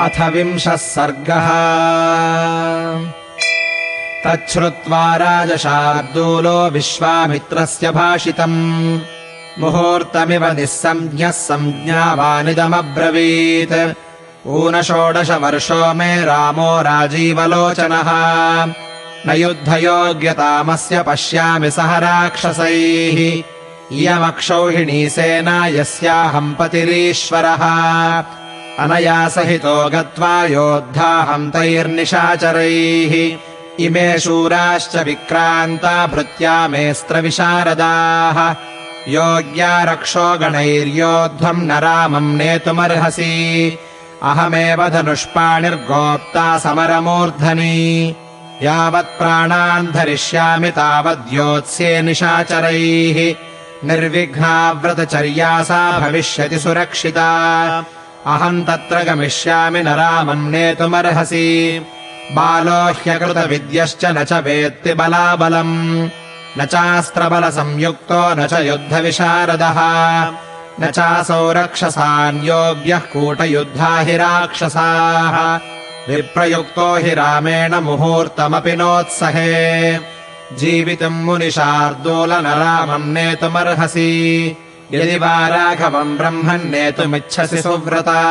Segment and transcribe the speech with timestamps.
[0.00, 1.48] अथ विंशः सर्गः।
[4.24, 9.00] तच्छ्रुत्वा राजशार्दूलो विश्वामित्रस्य भाषितम्।
[9.58, 13.94] मुहूर्तमिव निःसञ्ज्ञः सञ्ज्ञावानिदमब्रवीत्
[14.46, 18.10] ऊनषोडशवर्षो मे रामो राजीवलोचनः।
[19.26, 23.42] न युद्धयोग्यतामस्य पश्यामि सह राक्षसैः।
[23.92, 27.60] इयमक्षौहिणी सेना यस्याहम् पतिरीश्वरः
[28.80, 33.14] अनया सहितो गत्वा योद्धाहम् तैर्निशाचरैः।
[33.84, 38.54] इमे शूराश्च विक्रान्ता भृत्या मेऽस्त्रविशारदाः
[39.08, 43.78] योग्या रक्षो गणैर्योद्धम् न रामम् नेतुमर्हसि।
[44.22, 48.14] अहमेव धनुष्पाणिर्गोप्ता समरमूर्धनि।
[48.62, 53.34] यावत् प्राणान् धरिष्यामि तावद्योत्स्ये निशाचरैः।
[53.84, 57.30] निर्विघ्ना व्रतचर्या सा भविष्यति सुरक्षिता
[58.26, 61.80] अहम् तत्र गमिष्यामि न रामम् नेतुमर्हसि।
[62.32, 66.08] बालो ह्यकृतविद्यश्च न च वेत्ति बलाबलम्।
[66.58, 69.80] न चास्त्रबलसंयुक्तो न च युद्धविशारदः।
[70.80, 72.40] न चासौ रक्षसान्
[72.90, 75.56] कूटयुद्धा हि राक्षसाः
[76.08, 79.94] विप्रयुक्तो हि रामेण मुहूर्तमपि नोत्सहे।
[80.56, 84.56] जीवितुम् मुनिशार्दूल रामम् नेतुमर्हसि
[84.94, 88.22] यदि वा राघवम् ब्रह्मन् नेतुमिच्छसि सुव्रता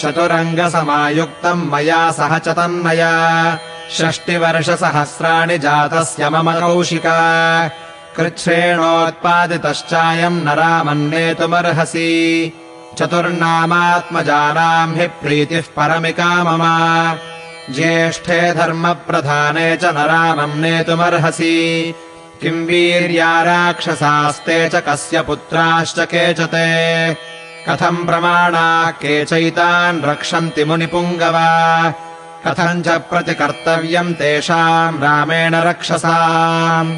[0.00, 3.58] चतुरङ्गसमायुक्तम् मया सह च तन्मया।
[3.96, 7.70] षष्टिवर्षसहस्राणि जातस्य मम कौशिका।
[8.16, 12.52] कृच्छ्रेणोत्पादितश्चायम् न रामन्नेतुमर्हसि
[12.98, 16.62] चतुर्नामात्मजानाम् हि प्रीतिः परमिका मम।
[17.74, 21.94] ज्येष्ठे धर्मप्रधाने च न रामम् नेतुमर्हसि
[22.40, 26.68] किम् वीर्या राक्षसास्ते च कस्य पुत्राश्च के च ते
[27.68, 31.48] कथम् प्रमाणाः के चैतान् रक्षन्ति मुनिपुङ्गवा?
[32.46, 36.96] कथम् च प्रतिकर्तव्यम् तेषाम् रामेण रक्षसाम्?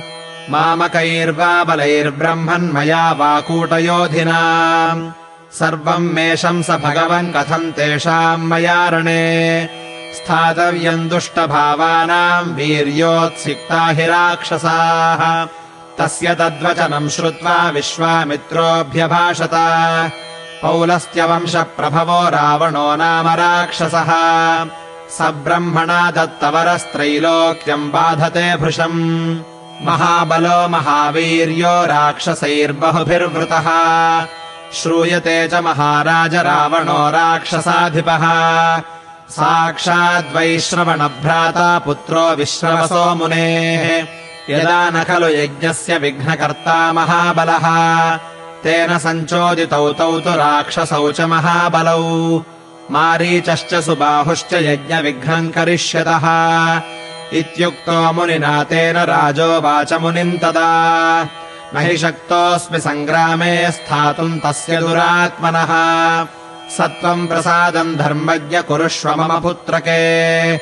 [0.53, 4.41] मामकैर्वा बलैर्ब्रह्मन्मया वा कूटयोधिना
[5.59, 9.80] सर्वम् मेषम् स भगवन् कथम् तेषाम् मया रणे
[10.15, 15.45] स्थातव्यम् दुष्टभावानाम् वीर्योत्सिक्ता हि राक्षसाः।
[15.99, 19.51] तस्य तद्वचनम् श्रुत्वा विश्वामित्रोऽभ्यभाषत।
[20.63, 24.11] पौलस्त्यवंशप्रभवो रावणो नाम राक्षसः।
[25.11, 29.39] स ब्रह्मणा दत्तवरस्त्रैलोक्यम् बाधते भृशम्।
[29.83, 33.67] महाबलो महावीर्यो राक्षसैर्बहुभिर्वृतः।
[34.73, 38.25] श्रूयते च महाराज रावणो राक्षसाधिपः
[39.31, 44.07] साक्षाद्वैश्रवणभ्राता पुत्रो विश्रवसो मुनेः।
[44.51, 48.17] यदा न खलु यज्ञस्य विघ्नकर्ता महाबलः
[48.65, 52.45] तेन सञ्चोदितौ तौ तु राक्षसौ च महाबलौ।
[52.91, 56.27] मारीचश्च सुबाहुश्च यज्ञविघ्नम् करिष्यतः।
[57.33, 61.29] इत्युक्तो मुनिना तेन राजोवाच मुनिम् तदा।
[61.75, 65.71] न हि शक्तोऽस्मि सङ्ग्रामे स्थातुम् तस्य दुरात्मनः
[66.77, 70.57] सत्त्वम् प्रसादम् धर्मज्ञ कुरुष्व मम पुत्रके।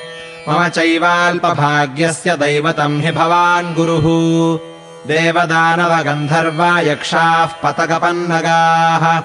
[0.49, 4.07] मम चैवाल्पभाग्यस्य दैवतम् हि भवान् गुरुः।
[5.07, 9.23] देवदानवगन्धर्वा यक्षाः पतकपन्नगाः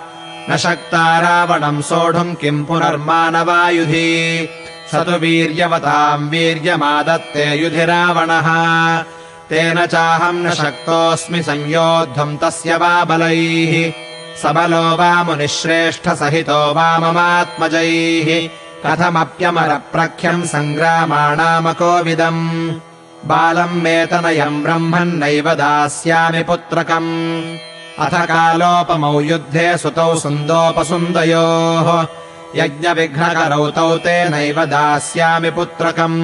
[0.49, 4.49] न शक्ता रावणम् सोढुम् किम् पुनर्मानवायुधि।
[4.91, 8.47] स तु वीर्यवताम् वीर्यमादत्ते युधि रावणः।
[9.49, 14.03] तेन चाहम् न शक्तोऽस्मि संयोद्धुम् तस्य वा बलैः
[14.41, 18.29] सबलो वा मुनिश्रेष्ठसहितो वा ममात्मजैः
[18.83, 22.41] कथमप्यमरप्रख्यम् सङ्ग्रामाणामकोविदम्
[23.29, 27.11] बालम् मेतनयम् ब्रह्मन्नैव दास्यामि पुत्रकम्।
[28.03, 31.88] अथ कालोपमौ युद्धे सुतौ सुन्दोपसुन्दयोः
[32.59, 36.19] यज्ञविघ्नकरौ तौ तेनैव दास्यामि पुत्रकम्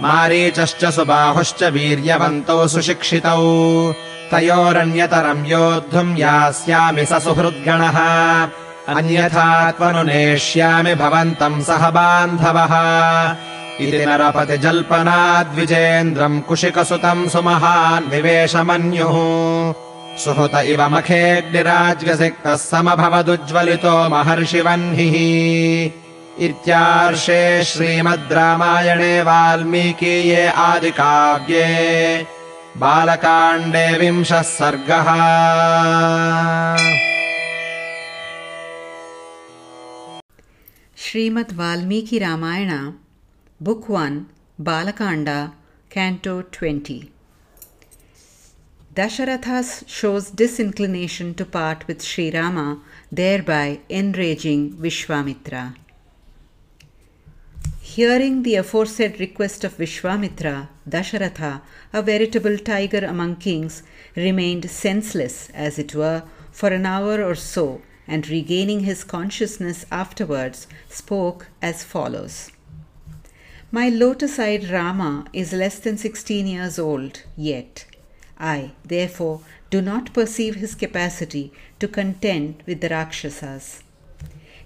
[0.00, 3.94] मारीचश्च सुबाहुश्च वीर्यवन्तौ सुशिक्षितौ।
[4.30, 8.48] तयोरन्यतरम् योद्धुम् यास्यामि स सुहृद्गणः।
[8.88, 12.74] अन्यथा त्वनुनेष्यामि भवन्तम् सह बान्धवः।
[13.80, 19.74] इति नरपतिजल्पनाद्विजेन्द्रम् कुशिकसुतम् सुमहान् विवेशमन्युः।
[20.18, 26.01] सुहृत इव मखेऽग्निराज्यसिक्तः समभवदुज्ज्वलितो महर्षिवह्निः
[26.38, 31.66] इत्यार्षे श्रीमद् रामायणे वाल्मीकीये आदिकाव्ये
[32.80, 35.08] बालकाण्डे विंशः सर्गः
[41.12, 42.94] Srimad Valmiki Ramayana,
[43.60, 44.26] Book 1,
[44.58, 45.52] Balakanda,
[45.90, 47.10] Canto 20.
[48.94, 52.80] Dasharatha shows disinclination to part with Sri Rama,
[53.10, 55.81] thereby enraging Vishwamitra.
[57.96, 61.60] Hearing the aforesaid request of Vishwamitra, Dasharatha,
[61.92, 63.82] a veritable tiger among kings,
[64.16, 70.66] remained senseless, as it were, for an hour or so, and regaining his consciousness afterwards,
[70.88, 72.50] spoke as follows.
[73.70, 77.84] My lotus eyed Rama is less than sixteen years old yet.
[78.40, 83.82] I, therefore, do not perceive his capacity to contend with the Rakshasas.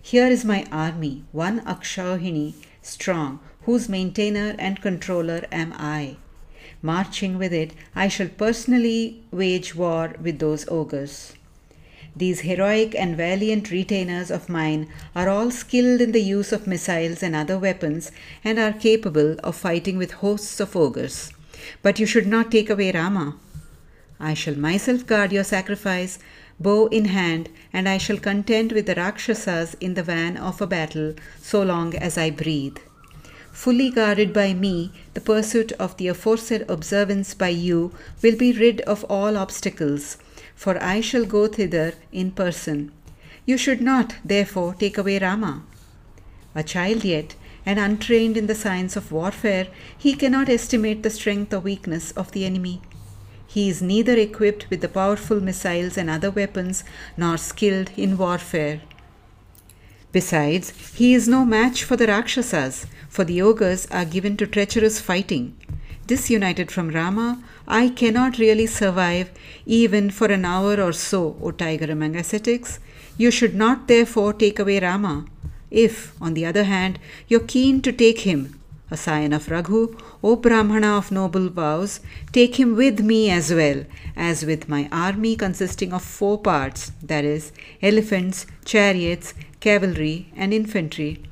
[0.00, 2.54] Here is my army, one Akshauhini
[2.86, 6.16] strong, whose maintainer and controller am I.
[6.82, 11.34] Marching with it, I shall personally wage war with those ogres.
[12.14, 17.22] These heroic and valiant retainers of mine are all skilled in the use of missiles
[17.22, 18.10] and other weapons
[18.42, 21.32] and are capable of fighting with hosts of ogres.
[21.82, 23.36] But you should not take away Rama.
[24.18, 26.18] I shall myself guard your sacrifice,
[26.58, 30.66] bow in hand, and I shall contend with the Rakshasas in the van of a
[30.66, 32.78] battle so long as I breathe.
[33.52, 37.92] Fully guarded by me, the pursuit of the aforesaid observance by you
[38.22, 40.18] will be rid of all obstacles
[40.56, 42.90] for I shall go thither in person.
[43.44, 45.62] You should not, therefore, take away Rama.
[46.54, 51.52] A child yet, and untrained in the science of warfare, he cannot estimate the strength
[51.52, 52.80] or weakness of the enemy.
[53.46, 56.84] He is neither equipped with the powerful missiles and other weapons,
[57.16, 58.80] nor skilled in warfare.
[60.12, 65.00] Besides, he is no match for the Rakshasas, for the ogres are given to treacherous
[65.00, 65.56] fighting.
[66.06, 69.30] Disunited from Rama, I cannot really survive
[69.66, 72.78] even for an hour or so, O tiger among ascetics.
[73.18, 75.26] You should not therefore take away Rama.
[75.70, 78.60] If, on the other hand, you're keen to take him,
[78.90, 79.96] a scion of Raghu,
[80.28, 82.00] O Brahmana of noble vows,
[82.32, 83.84] take him with me as well,
[84.16, 91.22] as with my army consisting of four parts, that is, elephants, chariots, cavalry, and infantry.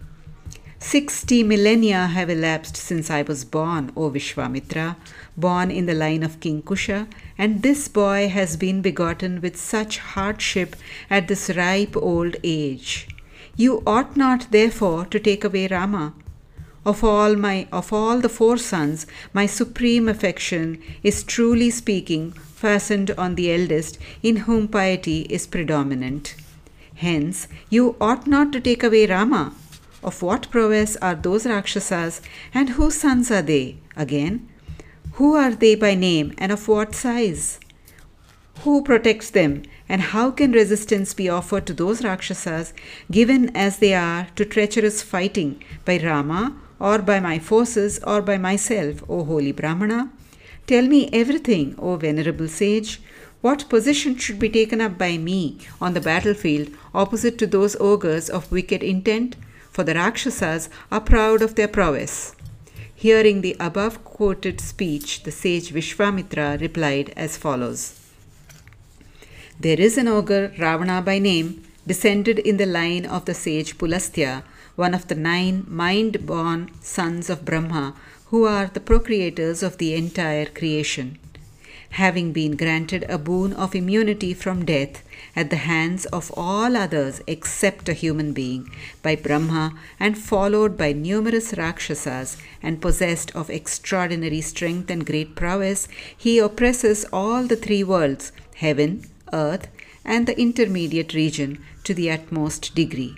[0.78, 4.94] Sixty millennia have elapsed since I was born, O Vishwamitra,
[5.36, 9.98] born in the line of King Kusha, and this boy has been begotten with such
[9.98, 10.76] hardship
[11.10, 13.08] at this ripe old age.
[13.56, 16.14] You ought not, therefore, to take away Rama.
[16.86, 23.10] Of all my of all the four sons, my supreme affection is truly speaking fastened
[23.16, 26.34] on the eldest, in whom piety is predominant.
[26.96, 29.54] Hence, you ought not to take away Rama
[30.02, 32.20] of what prowess are those Rakshasas,
[32.52, 33.76] and whose sons are they?
[33.96, 34.46] Again,
[35.12, 37.58] who are they by name, and of what size?
[38.60, 42.74] Who protects them, and how can resistance be offered to those Rakshasas,
[43.10, 48.38] given as they are to treacherous fighting by Rama, or by my forces, or by
[48.38, 50.10] myself, O holy Brahmana?
[50.66, 53.00] Tell me everything, O venerable sage.
[53.40, 58.30] What position should be taken up by me on the battlefield opposite to those ogres
[58.30, 59.36] of wicked intent?
[59.74, 62.36] for the Rakshasas are proud of their prowess.
[62.94, 68.00] Hearing the above quoted speech, the sage Vishwamitra replied as follows
[69.58, 74.44] There is an ogre, Ravana by name, descended in the line of the sage Pulastya,
[74.76, 77.94] one of the nine mind born sons of Brahma,
[78.26, 81.18] who are the procreators of the entire creation
[81.94, 85.02] having been granted a boon of immunity from death
[85.36, 88.68] at the hands of all others except a human being
[89.00, 95.86] by Brahma and followed by numerous Rakshasas and possessed of extraordinary strength and great prowess,
[96.16, 99.68] he oppresses all the three worlds heaven, earth,
[100.04, 103.14] and the intermediate region to the utmost degree.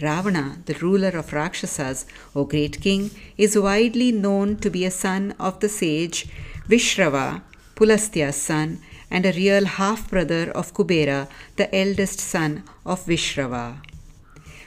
[0.00, 5.34] Ravana, the ruler of Rakshasas, O great king, is widely known to be a son
[5.38, 6.26] of the sage
[6.68, 7.42] Vishrava
[7.80, 8.78] Pulastya's son,
[9.10, 13.76] and a real half brother of Kubera, the eldest son of Vishrava.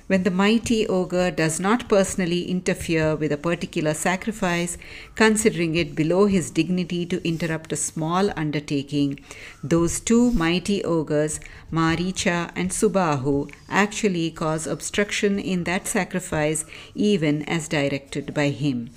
[0.07, 4.77] When the mighty ogre does not personally interfere with a particular sacrifice,
[5.15, 9.21] considering it below his dignity to interrupt a small undertaking,
[9.63, 11.39] those two mighty ogres,
[11.71, 18.89] Maricha and Subahu, actually cause obstruction in that sacrifice even as directed by him.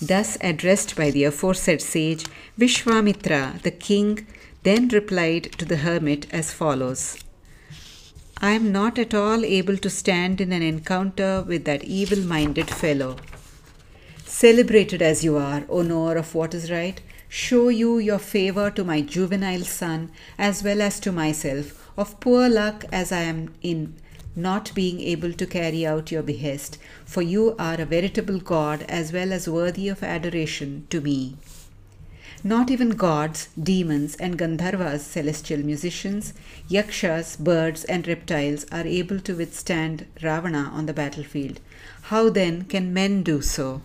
[0.00, 4.24] Thus addressed by the aforesaid sage, Vishwamitra, the king,
[4.62, 7.18] then replied to the hermit as follows
[8.40, 12.70] I am not at all able to stand in an encounter with that evil minded
[12.70, 13.16] fellow.
[14.24, 18.84] Celebrated as you are, O knower of what is right, show you your favor to
[18.84, 23.96] my juvenile son as well as to myself, of poor luck as I am in
[24.36, 29.12] not being able to carry out your behest, for you are a veritable God as
[29.12, 31.34] well as worthy of adoration to me.
[32.44, 36.34] Not even gods, demons, and Gandharvas, celestial musicians,
[36.68, 41.58] yakshas, birds, and reptiles are able to withstand Ravana on the battlefield.
[42.02, 43.82] How then can men do so?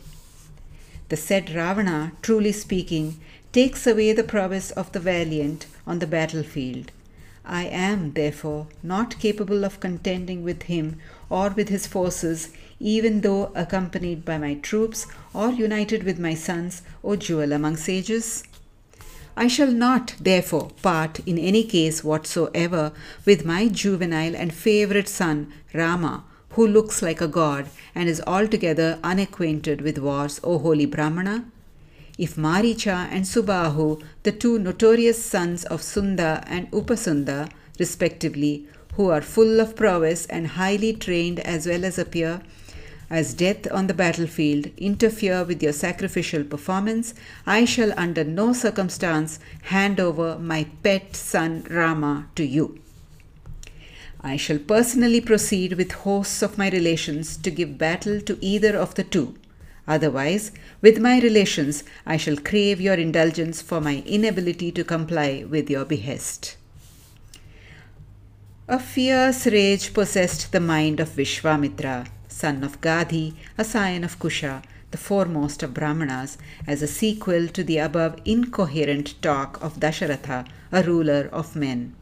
[1.10, 3.20] The said Ravana, truly speaking,
[3.52, 6.92] takes away the prowess of the valiant on the battlefield.
[7.46, 13.52] I am, therefore, not capable of contending with him or with his forces, even though
[13.54, 18.44] accompanied by my troops or united with my sons, O jewel among sages.
[19.36, 22.94] I shall not, therefore, part in any case whatsoever
[23.26, 29.00] with my juvenile and favourite son, Rama, who looks like a god and is altogether
[29.04, 31.46] unacquainted with wars, O holy Brahmana.
[32.18, 39.22] If Maricha and Subahu, the two notorious sons of Sunda and Upasunda, respectively, who are
[39.22, 42.42] full of prowess and highly trained as well as appear,
[43.10, 47.14] as death on the battlefield interfere with your sacrificial performance,
[47.46, 52.80] I shall under no circumstance hand over my pet son Rama to you.
[54.22, 58.96] I shall personally proceed with hosts of my relations to give battle to either of
[58.96, 59.36] the two.
[59.88, 65.70] Otherwise, with my relations, I shall crave your indulgence for my inability to comply with
[65.70, 66.56] your behest.
[68.68, 74.64] A fierce rage possessed the mind of Vishwamitra, son of Gadhi, a scion of Kusha,
[74.92, 80.84] the foremost of Brahmanas, as a sequel to the above incoherent talk of Dasharatha, a
[80.84, 81.94] ruler of men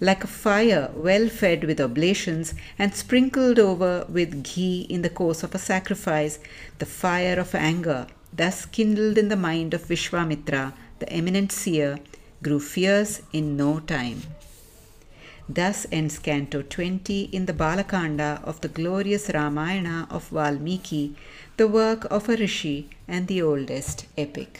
[0.00, 5.42] like a fire well fed with oblations and sprinkled over with ghee in the course
[5.42, 6.38] of a sacrifice,
[6.78, 11.98] the fire of anger, thus kindled in the mind of Vishwamitra, the eminent seer,
[12.42, 14.22] grew fierce in no time.
[15.48, 21.14] Thus ends Canto 20 in the Balakanda of the glorious Ramayana of Valmiki,
[21.56, 24.58] the work of a rishi and the oldest epic.